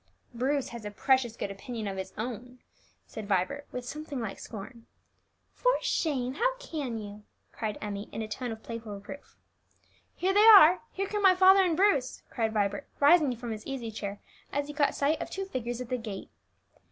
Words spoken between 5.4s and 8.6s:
"For shame! how can you!" cried Emmie, in a tone